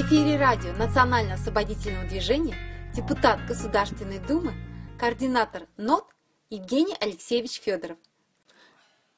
эфире 0.00 0.36
радио 0.36 0.74
Национально-освободительного 0.74 2.06
движения 2.06 2.54
депутат 2.94 3.40
Государственной 3.46 4.18
Думы, 4.18 4.52
координатор 4.98 5.68
НОТ 5.78 6.04
Евгений 6.50 6.94
Алексеевич 7.00 7.62
Федоров. 7.62 7.96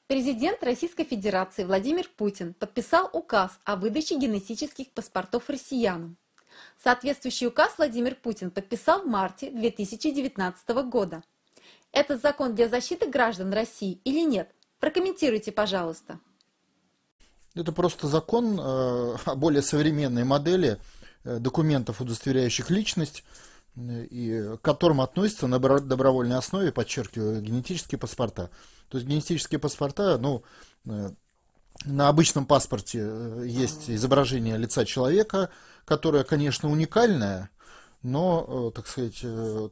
Президент 0.07 0.63
Российской 0.63 1.03
Федерации 1.03 1.65
Владимир 1.65 2.09
Путин 2.17 2.55
подписал 2.55 3.11
указ 3.13 3.59
о 3.65 3.75
выдаче 3.75 4.19
генетических 4.19 4.93
паспортов 4.93 5.51
россиянам. 5.51 6.17
Соответствующий 6.81 7.49
указ 7.49 7.75
Владимир 7.77 8.15
Путин 8.15 8.53
подписал 8.53 9.03
в 9.03 9.07
марте 9.09 9.51
2019 9.51 10.69
года. 10.89 11.25
Это 11.91 12.17
закон 12.17 12.55
для 12.55 12.69
защиты 12.69 13.09
граждан 13.09 13.53
России 13.53 14.01
или 14.05 14.21
нет? 14.21 14.55
Прокомментируйте, 14.79 15.51
пожалуйста. 15.51 16.21
Это 17.59 17.73
просто 17.73 18.07
закон 18.07 18.61
э, 18.61 19.17
о 19.25 19.35
более 19.35 19.63
современной 19.63 20.23
модели 20.23 20.79
э, 21.25 21.41
документов, 21.41 22.01
удостоверяющих 22.01 22.71
личность, 22.71 23.25
э, 23.75 24.05
и 24.05 24.57
к 24.57 24.61
которым 24.61 25.01
относятся 25.01 25.49
на 25.49 25.59
добровольной 25.59 26.37
основе, 26.37 26.71
подчеркиваю, 26.71 27.43
генетические 27.43 27.99
паспорта. 27.99 28.51
То 28.89 28.99
есть 28.99 29.11
генетические 29.11 29.59
паспорта, 29.59 30.19
ну, 30.19 30.45
на 30.85 32.09
обычном 32.09 32.47
паспорте 32.47 33.11
есть 33.45 33.91
изображение 33.91 34.57
лица 34.57 34.85
человека, 34.85 35.51
которое, 35.85 36.23
конечно, 36.23 36.71
уникальное, 36.71 37.51
но, 38.03 38.71
так 38.75 38.87
сказать, 38.87 39.21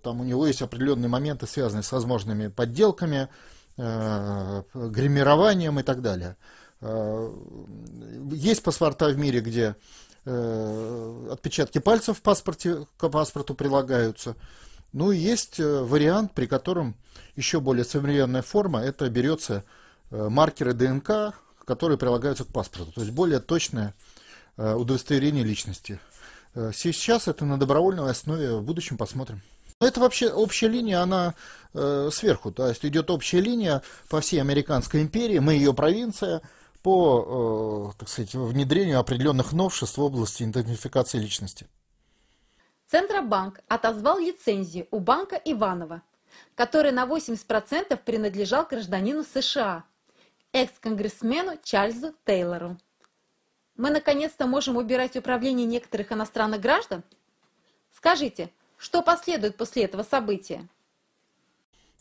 там 0.03 0.21
у 0.21 0.25
него 0.25 0.47
есть 0.47 0.61
определенные 0.61 1.09
моменты, 1.09 1.47
связанные 1.47 1.85
с 1.85 1.93
возможными 1.93 2.49
подделками, 2.49 3.29
гримированием 3.77 5.81
и 5.81 5.83
так 5.83 6.03
далее. 6.03 6.37
Э, 6.81 7.33
есть 8.33 8.63
паспорта 8.63 9.09
в 9.09 9.19
мире, 9.19 9.41
где 9.41 9.77
э, 10.25 11.29
отпечатки 11.33 11.79
пальцев 11.79 12.19
в 12.19 12.23
паспорте, 12.23 12.87
к 12.97 13.09
паспорту 13.09 13.55
прилагаются. 13.55 14.37
Ну 14.93 15.13
и 15.13 15.19
есть 15.19 15.61
э, 15.61 15.83
вариант, 15.83 16.33
при 16.33 16.47
котором 16.47 16.97
еще 17.35 17.61
более 17.61 17.85
современная 17.85 18.43
форма, 18.43 18.81
это 18.81 19.09
берется 19.11 19.65
маркеры 20.11 20.73
ДНК, 20.73 21.35
которые 21.65 21.99
прилагаются 21.99 22.45
к 22.45 22.49
паспорту, 22.49 22.93
то 22.93 23.01
есть 23.01 23.13
более 23.13 23.41
точное 23.41 23.93
удостоверение 24.57 25.43
личности. 25.43 25.99
Сейчас 26.55 27.27
это 27.27 27.45
на 27.45 27.59
добровольной 27.59 28.09
основе, 28.09 28.55
в 28.55 28.63
будущем 28.63 28.97
посмотрим. 28.97 29.43
Это 29.81 30.01
вообще 30.01 30.31
общая 30.31 30.69
линия, 30.69 31.03
она 31.03 31.35
э, 31.75 32.09
сверху, 32.11 32.51
то 32.51 32.67
есть 32.67 32.83
идет 32.87 33.11
общая 33.11 33.41
линия 33.41 33.83
по 34.09 34.23
всей 34.23 34.41
американской 34.41 35.03
империи, 35.03 35.39
мы 35.39 35.53
ее 35.53 35.75
провинция, 35.75 36.41
по, 36.87 37.91
э, 37.91 37.99
так 37.99 38.09
сказать, 38.09 38.33
внедрению 38.35 39.01
определенных 39.01 39.53
новшеств 39.53 39.99
в 39.99 40.03
области 40.03 40.45
идентификации 40.45 41.19
личности. 41.19 41.67
Центробанк 42.87 43.59
отозвал 43.67 44.21
лицензию 44.21 44.87
у 44.93 45.01
банка 45.01 45.35
Иванова, 45.35 46.03
который 46.55 46.93
на 46.93 47.05
80% 47.05 47.97
принадлежал 48.05 48.69
гражданину 48.71 49.25
США, 49.25 49.83
экс-конгрессмену 50.53 51.59
Чарльзу 51.61 52.15
Тейлору. 52.25 52.79
Мы 53.77 53.91
наконец-то 53.91 54.47
можем 54.47 54.77
убирать 54.77 55.17
управление 55.17 55.67
некоторых 55.67 56.13
иностранных 56.13 56.61
граждан? 56.61 57.03
Скажите, 57.91 58.53
что 58.79 59.03
последует 59.03 59.57
после 59.57 59.83
этого 59.83 60.05
события? 60.05 60.69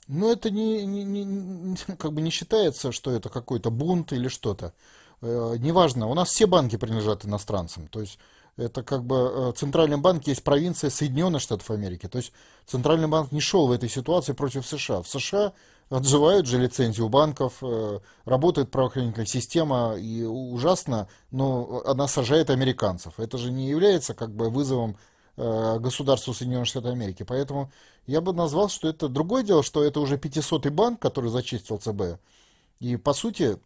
Но 0.07 0.31
это 0.31 0.51
не, 0.51 0.85
не, 0.85 1.03
не, 1.03 1.75
как 1.97 2.13
бы 2.13 2.21
не 2.21 2.29
считается, 2.29 2.91
что 2.91 3.11
это 3.11 3.29
какой-то 3.29 3.71
бунт 3.71 4.13
или 4.13 4.27
что-то. 4.27 4.73
Э, 5.21 5.55
неважно, 5.57 6.07
у 6.07 6.13
нас 6.13 6.29
все 6.29 6.45
банки 6.45 6.77
принадлежат 6.77 7.25
иностранцам. 7.25 7.87
То 7.87 8.01
есть 8.01 8.19
это 8.57 8.83
как 8.83 9.03
бы 9.03 9.15
э, 9.15 9.53
Центральный 9.55 9.97
банк 9.97 10.27
есть 10.27 10.43
провинция 10.43 10.89
Соединенных 10.89 11.41
Штатов 11.41 11.71
Америки. 11.71 12.07
То 12.07 12.19
есть 12.19 12.31
Центральный 12.65 13.07
банк 13.07 13.31
не 13.31 13.41
шел 13.41 13.67
в 13.67 13.71
этой 13.71 13.89
ситуации 13.89 14.33
против 14.33 14.65
США. 14.65 15.01
В 15.01 15.07
США 15.07 15.53
отживают 15.89 16.47
же 16.47 16.57
лицензии 16.57 17.01
у 17.01 17.09
банков, 17.09 17.57
э, 17.61 17.99
работает 18.25 18.71
правоохранительная 18.71 19.25
система, 19.25 19.95
и 19.97 20.23
ужасно, 20.23 21.07
но 21.31 21.83
она 21.85 22.07
сажает 22.07 22.49
американцев. 22.49 23.19
Это 23.19 23.37
же 23.37 23.51
не 23.51 23.67
является 23.67 24.13
как 24.13 24.31
бы 24.31 24.49
вызовом 24.49 24.97
государству 25.37 26.33
Соединенных 26.33 26.67
Штатов 26.67 26.91
Америки. 26.91 27.23
Поэтому 27.23 27.71
я 28.07 28.21
бы 28.21 28.33
назвал, 28.33 28.69
что 28.69 28.87
это 28.87 29.09
другое 29.09 29.43
дело, 29.43 29.63
что 29.63 29.83
это 29.83 29.99
уже 29.99 30.15
500-й 30.15 30.69
банк, 30.69 31.01
который 31.01 31.29
зачистил 31.29 31.77
ЦБ. 31.77 32.19
И, 32.79 32.97
по 32.97 33.13
сути, 33.13 33.57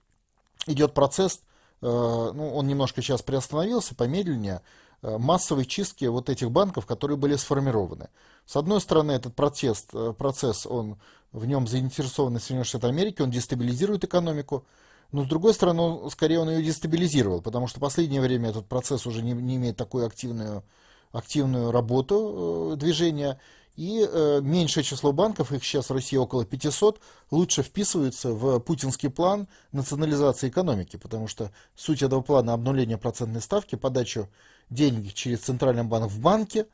идет 0.65 0.93
процесс, 0.93 1.41
э, 1.81 1.85
ну, 1.85 2.55
он 2.55 2.67
немножко 2.67 3.01
сейчас 3.01 3.21
приостановился, 3.21 3.95
помедленнее, 3.95 4.61
э, 5.01 5.17
массовой 5.17 5.65
чистки 5.65 6.05
вот 6.05 6.29
этих 6.29 6.51
банков, 6.51 6.85
которые 6.85 7.17
были 7.17 7.35
сформированы. 7.35 8.09
С 8.45 8.55
одной 8.55 8.81
стороны, 8.81 9.11
этот 9.11 9.35
процесс, 9.35 9.85
процесс 10.17 10.65
он, 10.65 10.97
в 11.31 11.45
нем 11.45 11.67
заинтересованы 11.67 12.39
Соединенные 12.39 12.65
Штаты 12.65 12.87
Америки, 12.87 13.21
он 13.21 13.29
дестабилизирует 13.29 14.03
экономику, 14.03 14.65
но 15.11 15.23
с 15.23 15.27
другой 15.27 15.53
стороны, 15.53 15.81
он, 15.81 16.09
скорее 16.11 16.39
он 16.39 16.49
ее 16.49 16.63
дестабилизировал, 16.63 17.41
потому 17.41 17.67
что 17.67 17.79
в 17.79 17.81
последнее 17.81 18.21
время 18.21 18.49
этот 18.49 18.67
процесс 18.67 19.05
уже 19.05 19.21
не, 19.21 19.33
не 19.33 19.55
имеет 19.55 19.75
такую 19.77 20.05
активную 20.05 20.63
активную 21.11 21.71
работу 21.71 22.73
э, 22.73 22.77
движения, 22.77 23.39
и 23.75 24.05
э, 24.05 24.41
меньшее 24.41 24.83
число 24.83 25.13
банков, 25.13 25.53
их 25.53 25.63
сейчас 25.63 25.89
в 25.89 25.93
России 25.93 26.17
около 26.17 26.43
500, 26.43 26.99
лучше 27.31 27.63
вписываются 27.63 28.33
в 28.33 28.59
путинский 28.59 29.09
план 29.09 29.47
национализации 29.71 30.49
экономики, 30.49 30.97
потому 30.97 31.27
что 31.29 31.51
суть 31.75 32.01
этого 32.01 32.19
плана 32.19 32.51
обнуления 32.51 32.97
процентной 32.97 33.41
ставки, 33.41 33.75
подачу 33.75 34.27
денег 34.69 35.13
через 35.13 35.39
центральный 35.39 35.85
банк 35.85 36.11
в 36.11 36.19
банке, 36.19 36.67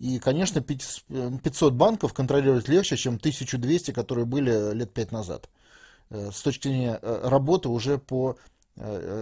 и, 0.00 0.18
конечно, 0.18 0.60
500 0.60 1.74
банков 1.74 2.12
контролировать 2.12 2.66
легче, 2.66 2.96
чем 2.96 3.14
1200, 3.16 3.92
которые 3.92 4.24
были 4.24 4.74
лет 4.74 4.92
5 4.92 5.12
назад. 5.12 5.48
Э, 6.10 6.30
с 6.32 6.42
точки 6.42 6.66
зрения 6.66 6.98
работы 7.02 7.68
уже 7.68 7.98
по 7.98 8.36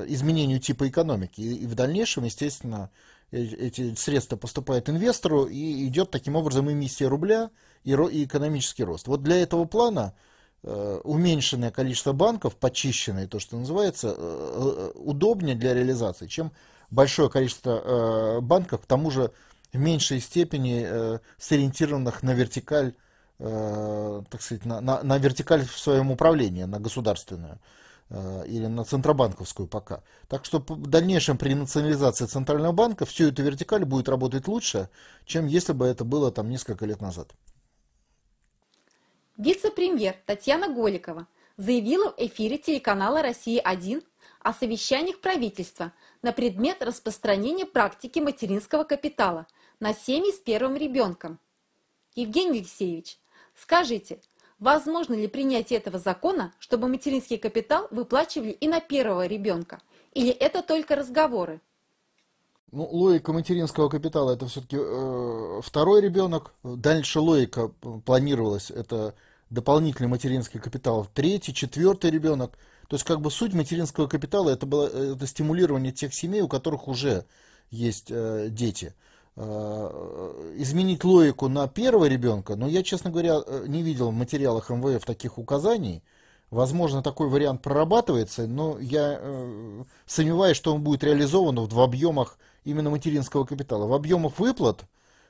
изменению 0.06 0.60
типа 0.60 0.86
экономики. 0.86 1.40
И 1.40 1.66
в 1.66 1.74
дальнейшем, 1.74 2.24
естественно, 2.24 2.90
Э, 2.90 2.92
эти 3.30 3.94
средства 3.94 4.36
поступают 4.36 4.88
инвестору, 4.88 5.46
и 5.46 5.86
идет 5.86 6.10
таким 6.10 6.36
образом 6.36 6.70
эмиссия 6.70 7.08
рубля 7.08 7.50
и, 7.84 7.90
и 7.92 8.24
экономический 8.24 8.84
рост. 8.84 9.08
Вот 9.08 9.22
для 9.22 9.36
этого 9.36 9.64
плана 9.64 10.14
э, 10.62 11.00
уменьшенное 11.04 11.70
количество 11.70 12.12
банков, 12.12 12.56
почищенное, 12.56 13.26
то, 13.26 13.38
что 13.38 13.56
называется, 13.56 14.14
э, 14.16 14.92
э, 14.94 14.98
удобнее 14.98 15.56
для 15.56 15.74
реализации, 15.74 16.26
чем 16.26 16.52
большое 16.90 17.28
количество 17.28 17.70
э, 17.70 18.40
банков, 18.40 18.82
к 18.82 18.86
тому 18.86 19.10
же 19.10 19.32
в 19.72 19.78
меньшей 19.78 20.20
степени 20.20 20.84
э, 20.86 21.18
сориентированных 21.38 22.22
на 22.22 22.32
вертикаль, 22.32 22.94
э, 23.38 24.22
так 24.30 24.42
сказать, 24.42 24.64
на, 24.64 24.80
на, 24.80 25.02
на 25.02 25.18
вертикаль 25.18 25.64
в 25.66 25.78
своем 25.78 26.10
управлении, 26.10 26.64
на 26.64 26.80
государственную. 26.80 27.58
Э, 28.08 28.44
или 28.46 28.66
на 28.66 28.84
центробанковскую 28.84 29.66
пока. 29.66 30.02
Так 30.28 30.44
что 30.44 30.60
в 30.60 30.86
дальнейшем 30.86 31.38
при 31.38 31.54
национализации 31.54 32.26
Центрального 32.26 32.72
банка 32.72 33.04
всю 33.04 33.28
эту 33.28 33.42
вертикаль 33.42 33.84
будет 33.84 34.08
работать 34.08 34.46
лучше, 34.46 34.88
чем 35.24 35.46
если 35.46 35.72
бы 35.72 35.86
это 35.86 36.04
было 36.04 36.30
там 36.30 36.48
несколько 36.48 36.86
лет 36.86 37.00
назад. 37.00 37.32
Вице-премьер 39.36 40.14
Татьяна 40.24 40.72
Голикова 40.72 41.26
заявила 41.56 42.12
в 42.12 42.14
эфире 42.18 42.58
телеканала 42.58 43.22
«Россия-1» 43.22 44.04
о 44.40 44.52
совещаниях 44.52 45.20
правительства 45.20 45.92
на 46.22 46.32
предмет 46.32 46.82
распространения 46.82 47.66
практики 47.66 48.20
материнского 48.20 48.84
капитала 48.84 49.48
на 49.80 49.92
семьи 49.92 50.30
с 50.30 50.38
первым 50.38 50.76
ребенком. 50.76 51.40
Евгений 52.14 52.60
Алексеевич, 52.60 53.18
скажите, 53.56 54.20
Возможно 54.58 55.14
ли 55.14 55.28
принятие 55.28 55.78
этого 55.78 55.98
закона, 55.98 56.52
чтобы 56.58 56.88
материнский 56.88 57.36
капитал 57.36 57.88
выплачивали 57.90 58.50
и 58.50 58.68
на 58.68 58.80
первого 58.80 59.26
ребенка? 59.26 59.80
Или 60.14 60.30
это 60.30 60.62
только 60.62 60.96
разговоры? 60.96 61.60
Ну, 62.72 62.84
логика 62.84 63.32
материнского 63.32 63.88
капитала 63.88 64.32
это 64.32 64.46
все-таки 64.46 64.76
э, 64.78 65.60
второй 65.62 66.00
ребенок. 66.00 66.54
Дальше 66.62 67.20
логика 67.20 67.68
планировалась, 67.68 68.70
это 68.70 69.14
дополнительный 69.50 70.08
материнский 70.08 70.58
капитал, 70.58 71.06
третий, 71.14 71.54
четвертый 71.54 72.10
ребенок. 72.10 72.52
То 72.88 72.96
есть, 72.96 73.04
как 73.04 73.20
бы 73.20 73.30
суть 73.30 73.52
материнского 73.52 74.06
капитала 74.08 74.50
это 74.50 74.64
было 74.64 74.86
это 74.86 75.26
стимулирование 75.26 75.92
тех 75.92 76.14
семей, 76.14 76.40
у 76.40 76.48
которых 76.48 76.88
уже 76.88 77.26
есть 77.70 78.10
э, 78.10 78.48
дети. 78.50 78.94
Э, 79.38 80.52
изменить 80.56 81.04
логику 81.04 81.48
на 81.48 81.68
первого 81.68 82.06
ребенка, 82.06 82.56
но 82.56 82.66
я, 82.66 82.82
честно 82.82 83.10
говоря, 83.10 83.42
э, 83.46 83.66
не 83.68 83.82
видел 83.82 84.08
в 84.10 84.14
материалах 84.14 84.70
МВФ 84.70 85.04
таких 85.04 85.36
указаний. 85.36 86.02
Возможно, 86.50 87.02
такой 87.02 87.28
вариант 87.28 87.60
прорабатывается, 87.60 88.46
но 88.46 88.78
я 88.78 89.18
э, 89.20 89.84
сомневаюсь, 90.06 90.56
что 90.56 90.74
он 90.74 90.82
будет 90.82 91.04
реализован 91.04 91.56
в 91.66 91.80
объемах 91.80 92.38
именно 92.64 92.88
материнского 92.88 93.44
капитала. 93.44 93.86
В 93.86 93.92
объемах 93.92 94.38
выплат 94.38 94.86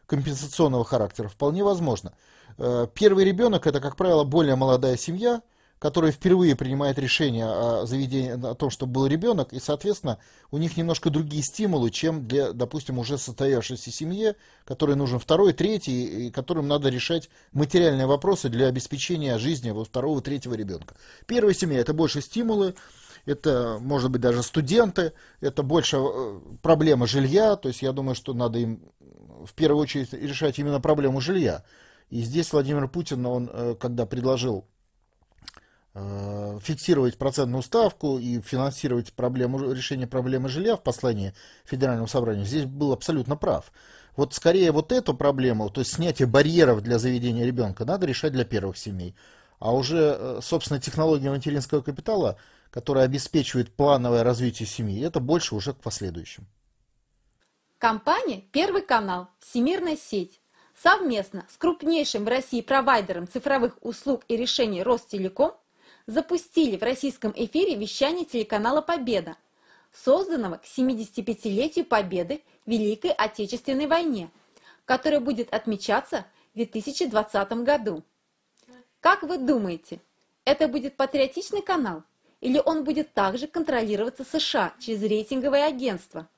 компенсационного 0.07 0.85
характера 0.85 1.27
вполне 1.27 1.65
возможно. 1.65 2.13
Э, 2.59 2.87
первый 2.95 3.25
ребенок 3.25 3.67
это, 3.67 3.81
как 3.81 3.97
правило, 3.97 4.23
более 4.23 4.55
молодая 4.55 4.97
семья, 4.97 5.43
которая 5.79 6.11
впервые 6.11 6.57
принимает 6.57 6.99
решение 6.99 7.45
о 7.45 7.87
заведении, 7.87 8.31
о 8.31 8.55
том, 8.55 8.71
чтобы 8.71 8.93
был 8.93 9.07
ребенок, 9.07 9.53
и, 9.53 9.61
соответственно, 9.61 10.19
у 10.51 10.59
них 10.59 10.77
немножко 10.77 11.11
другие 11.11 11.43
стимулы, 11.43 11.91
чем 11.91 12.27
для, 12.27 12.53
допустим, 12.53 12.99
уже 12.99 13.19
состоявшейся 13.19 13.91
семье, 13.91 14.37
которой 14.65 14.97
нужен 14.97 15.19
второй, 15.19 15.53
третий, 15.53 16.27
и 16.27 16.31
которым 16.31 16.67
надо 16.67 16.89
решать 16.89 17.29
материальные 17.53 18.07
вопросы 18.07 18.49
для 18.49 18.69
обеспечения 18.69 19.39
жизни 19.39 19.71
вот 19.71 19.89
второго, 19.89 20.23
третьего 20.23 20.55
ребенка. 20.55 20.97
Первая 21.27 21.55
семья– 21.55 21.81
это 21.81 21.93
больше 21.93 22.23
стимулы, 22.23 22.75
это, 23.27 23.79
может 23.81 24.11
быть, 24.11 24.23
даже 24.23 24.43
студенты, 24.43 25.13
это 25.41 25.63
больше 25.63 25.99
э, 25.99 26.41
проблема 26.63 27.07
жилья, 27.07 27.57
то 27.57 27.69
есть 27.69 27.83
я 27.83 27.93
думаю, 27.93 28.15
что 28.15 28.33
надо 28.33 28.61
им 28.61 28.81
в 29.45 29.53
первую 29.53 29.83
очередь 29.83 30.13
решать 30.13 30.59
именно 30.59 30.81
проблему 30.81 31.21
жилья. 31.21 31.65
И 32.09 32.23
здесь 32.23 32.53
Владимир 32.53 32.89
Путин, 32.89 33.27
он 33.27 33.51
э, 33.53 33.75
когда 33.79 34.07
предложил 34.07 34.65
фиксировать 36.61 37.17
процентную 37.17 37.63
ставку 37.63 38.19
и 38.19 38.41
финансировать 38.41 39.13
проблему, 39.13 39.73
решение 39.73 40.07
проблемы 40.07 40.49
жилья 40.49 40.77
в 40.77 40.83
послании 40.83 41.33
Федеральному 41.65 42.07
собранию, 42.07 42.45
здесь 42.45 42.67
был 42.67 42.93
абсолютно 42.93 43.37
прав. 43.37 43.73
Вот 44.17 44.35
скорее 44.35 44.73
вот 44.73 44.93
эту 44.93 45.15
проблему, 45.15 45.71
то 45.71 45.81
есть 45.81 45.95
снятие 45.95 46.27
барьеров 46.27 46.83
для 46.83 46.99
заведения 46.99 47.47
ребенка, 47.47 47.85
надо 47.85 48.07
решать 48.07 48.33
для 48.33 48.45
первых 48.45 48.77
семей. 48.77 49.15
А 49.59 49.75
уже, 49.75 50.39
собственно, 50.43 50.81
технология 50.81 51.31
материнского 51.31 51.81
капитала– 51.81 52.37
которая 52.77 53.07
обеспечивает 53.07 53.75
плановое 53.75 54.23
развитие 54.23 54.67
семьи, 54.67 55.03
это 55.03 55.19
больше 55.19 55.55
уже 55.55 55.73
к 55.73 55.79
последующим. 55.79 56.47
Компания 57.79 58.43
«Первый 58.53 58.83
канал. 58.83 59.29
Всемирная 59.41 59.97
сеть» 59.97 60.43
совместно 60.75 61.47
с 61.49 61.57
крупнейшим 61.57 62.27
в 62.27 62.29
России 62.29 62.61
провайдером 62.61 63.29
цифровых 63.29 63.79
услуг 63.81 64.25
и 64.29 64.37
решений 64.37 64.83
Ростелеком 64.83 65.53
запустили 66.07 66.77
в 66.77 66.83
российском 66.83 67.33
эфире 67.35 67.77
вещание 67.77 68.25
телеканала 68.25 68.81
«Победа», 68.81 69.37
созданного 69.93 70.57
к 70.57 70.65
75-летию 70.65 71.85
победы 71.85 72.43
в 72.65 72.71
Великой 72.71 73.13
Отечественной 73.13 73.87
войне, 73.87 74.31
которая 74.85 75.21
будет 75.21 75.53
отмечаться 75.53 76.27
в 76.53 76.57
2020 76.57 77.53
году. 77.65 78.03
Как 79.01 79.23
вы 79.23 79.39
думаете, 79.39 80.01
это 80.45 80.69
будет 80.69 80.97
патриотичный 80.97 81.63
канал– 81.63 82.03
или 82.41 82.61
он 82.65 82.85
будет 82.85 83.15
также 83.15 83.47
контролироваться 83.47 84.25
США 84.25 84.75
через 84.79 85.03
рейтинговое 85.03 85.67
агентство? 85.67 86.29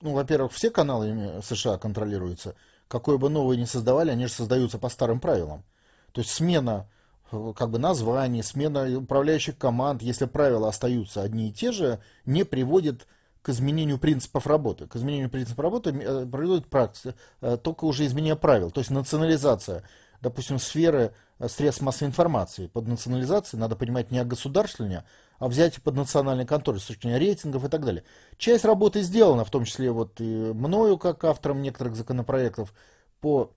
Ну, 0.00 0.12
во-первых, 0.12 0.52
все 0.52 0.70
каналы 0.70 1.40
США 1.42 1.78
контролируются. 1.78 2.56
Какое 2.88 3.16
бы 3.16 3.30
новое 3.30 3.56
ни 3.56 3.64
создавали, 3.64 4.10
они 4.10 4.26
же 4.26 4.32
создаются 4.32 4.78
по 4.78 4.88
старым 4.88 5.20
правилам. 5.20 5.64
То 6.12 6.20
есть 6.20 6.30
смена 6.30 6.88
как 7.30 7.70
бы 7.70 7.78
названий, 7.78 8.42
смена 8.42 8.98
управляющих 8.98 9.58
команд, 9.58 10.02
если 10.02 10.26
правила 10.26 10.68
остаются 10.68 11.22
одни 11.22 11.48
и 11.48 11.52
те 11.52 11.72
же, 11.72 12.00
не 12.26 12.44
приводит 12.44 13.06
к 13.42 13.50
изменению 13.50 13.98
принципов 13.98 14.46
работы. 14.46 14.86
К 14.86 14.96
изменению 14.96 15.30
принципов 15.30 15.62
работы 15.62 15.90
э, 15.90 16.26
приводит 16.26 16.66
практика, 16.66 17.14
э, 17.42 17.58
только 17.62 17.84
уже 17.84 18.06
изменение 18.06 18.36
правил, 18.36 18.70
то 18.70 18.80
есть 18.80 18.90
национализация, 18.90 19.84
допустим, 20.22 20.58
сферы 20.58 21.12
средств 21.48 21.82
массовой 21.82 22.08
информации. 22.08 22.68
Под 22.68 22.86
национализацией 22.86 23.60
надо 23.60 23.76
понимать 23.76 24.10
не 24.10 24.24
государствование, 24.24 25.04
а 25.38 25.48
взять 25.48 25.82
под 25.82 25.96
национальной 25.96 26.46
контроль 26.46 26.80
с 26.80 26.84
точки 26.84 27.02
зрения 27.02 27.18
рейтингов 27.18 27.64
и 27.64 27.68
так 27.68 27.84
далее. 27.84 28.04
Часть 28.38 28.64
работы 28.64 29.02
сделана, 29.02 29.44
в 29.44 29.50
том 29.50 29.64
числе 29.64 29.90
вот 29.90 30.20
и 30.20 30.24
мною, 30.24 30.96
как 30.96 31.24
автором 31.24 31.60
некоторых 31.60 31.96
законопроектов 31.96 32.72
по 33.20 33.50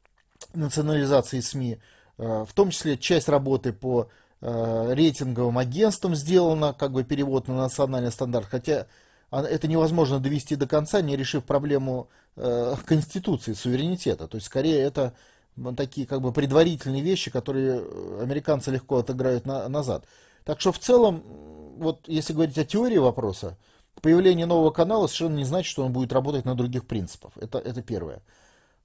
национализации 0.54 1.40
СМИ, 1.40 1.74
э, 1.74 1.78
в 2.18 2.50
том 2.54 2.72
числе 2.72 2.98
часть 2.98 3.30
работы 3.30 3.74
по 3.74 4.10
э, 4.42 4.94
рейтинговым 4.94 5.58
агентствам 5.58 6.16
сделана, 6.16 6.74
как 6.74 6.92
бы 6.92 7.04
перевод 7.04 7.48
на 7.48 7.56
национальный 7.56 8.12
стандарт, 8.12 8.48
хотя 8.50 8.88
это 9.32 9.68
невозможно 9.68 10.20
довести 10.20 10.56
до 10.56 10.68
конца, 10.68 11.02
не 11.02 11.16
решив 11.16 11.44
проблему 11.44 12.10
э, 12.36 12.76
конституции, 12.86 13.54
суверенитета. 13.54 14.28
То 14.28 14.38
есть, 14.38 14.48
скорее, 14.48 14.80
это 14.80 15.14
такие 15.76 16.08
как 16.08 16.22
бы 16.22 16.32
предварительные 16.32 17.02
вещи, 17.02 17.32
которые 17.32 17.82
американцы 18.22 18.72
легко 18.72 18.98
отыграют 18.98 19.46
на, 19.46 19.68
назад. 19.68 20.06
Так 20.44 20.62
что 20.62 20.72
в 20.72 20.80
целом 20.80 21.24
вот 21.78 22.08
если 22.08 22.34
говорить 22.34 22.58
о 22.58 22.66
теории 22.66 22.98
вопроса, 22.98 23.58
появление 24.02 24.46
нового 24.46 24.72
канала 24.72 25.08
совершенно 25.08 25.38
не 25.38 25.46
значит, 25.46 25.70
что 25.70 25.86
он 25.86 25.94
будет 25.94 26.14
работать 26.14 26.46
на 26.46 26.56
других 26.56 26.86
принципах. 26.86 27.32
Это, 27.40 27.60
это 27.60 27.82
первое. 27.82 28.22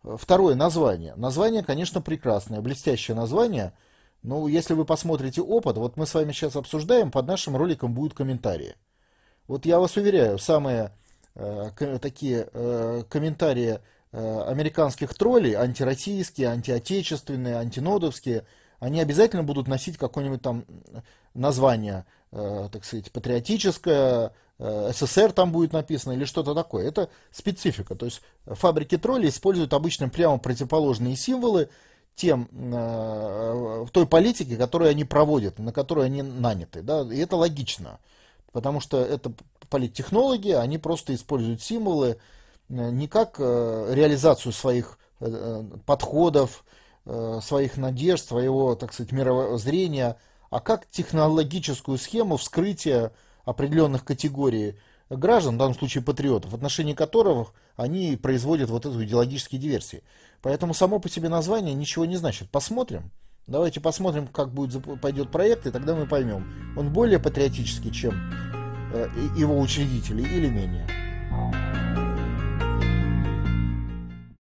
Второе, 0.03 0.55
название. 0.55 1.15
Название, 1.17 1.63
конечно, 1.63 2.01
прекрасное, 2.01 2.61
блестящее 2.61 3.17
название. 3.17 3.73
Но 4.23 4.49
если 4.49 4.75
вы 4.75 4.85
посмотрите 4.85 5.43
опыт, 5.43 5.77
вот 5.77 5.97
мы 5.97 6.07
с 6.07 6.15
вами 6.15 6.33
сейчас 6.33 6.57
обсуждаем, 6.57 7.11
под 7.11 7.27
нашим 7.27 7.57
роликом 7.57 7.95
будут 7.95 8.15
комментарии. 8.15 8.75
Вот 9.49 9.67
я 9.67 9.79
вас 9.79 9.97
уверяю, 9.97 10.39
самые 10.39 10.93
э, 11.35 11.71
такие 12.01 12.49
э, 12.53 13.03
комментарии 13.09 13.81
э, 14.13 14.43
американских 14.47 15.15
троллей, 15.15 15.55
антироссийские, 15.55 16.49
антиотечественные, 16.49 17.57
антинодовские, 17.57 18.47
они 18.79 19.01
обязательно 19.01 19.45
будут 19.45 19.69
носить 19.69 19.97
какое-нибудь 19.99 20.43
там 20.43 20.65
название 21.35 22.05
Э, 22.35 22.71
так 22.73 22.83
сказать, 22.87 23.13
патриотическое, 23.13 24.29
э, 24.29 24.31
СССР 24.59 25.33
там 25.33 25.51
будет 25.51 25.73
написано 25.73 26.13
или 26.13 26.25
что-то 26.25 26.55
такое. 26.55 26.87
Это 26.87 27.09
специфика. 27.31 27.95
То 27.95 28.07
есть 28.07 28.23
фабрики 28.47 28.97
троллей 28.97 29.29
используют 29.29 29.75
обычно 29.75 30.09
прямо 30.09 30.39
противоположные 30.39 31.17
символы 31.17 31.69
тем, 32.15 32.49
э, 32.53 33.85
в 33.87 33.91
той 33.91 34.07
политике, 34.07 34.57
которую 34.57 34.91
они 34.91 35.05
проводят, 35.05 35.59
на 35.59 35.73
которую 35.73 36.05
они 36.05 36.23
наняты. 36.23 36.83
Да? 36.83 37.03
И 37.03 37.19
это 37.19 37.37
логично. 37.37 37.99
Потому 38.53 38.81
что 38.81 38.99
это 39.03 39.33
политтехнологи, 39.71 40.51
они 40.51 40.79
просто 40.79 41.15
используют 41.15 41.63
символы 41.63 42.19
не 42.69 43.09
как 43.09 43.39
реализацию 43.39 44.53
своих 44.53 44.99
подходов, 45.87 46.65
своих 47.05 47.77
надежд, 47.77 48.27
своего, 48.27 48.75
так 48.75 48.93
сказать, 48.93 49.13
мировоззрения, 49.13 50.17
а 50.51 50.61
как 50.61 50.87
технологическую 50.91 51.97
схему 51.97 52.37
вскрытия 52.37 53.13
определенных 53.45 54.05
категорий 54.05 54.77
граждан, 55.11 55.55
в 55.55 55.59
данном 55.59 55.75
случае 55.75 56.03
патриотов, 56.03 56.53
в 56.53 56.55
отношении 56.55 56.95
которых 56.95 57.53
они 57.77 58.17
производят 58.17 58.71
вот 58.71 58.87
эту 58.87 59.03
идеологические 59.05 59.61
диверсии. 59.61 60.03
Поэтому 60.41 60.75
само 60.75 60.99
по 60.99 61.09
себе 61.09 61.29
название 61.29 61.75
ничего 61.75 62.05
не 62.05 62.17
значит. 62.17 62.51
Посмотрим. 62.51 63.11
Давайте 63.47 63.81
посмотрим, 63.81 64.29
как 64.29 64.53
будет, 64.53 64.85
пойдет 65.01 65.31
проект, 65.31 65.67
и 65.67 65.71
тогда 65.71 65.95
мы 65.95 66.07
поймем, 66.07 66.47
он 66.77 66.93
более 66.93 67.19
патриотический, 67.19 67.91
чем 67.91 68.15
э, 68.95 69.09
его 69.37 69.59
учредители 69.59 70.23
или 70.23 70.47
менее. 70.47 71.02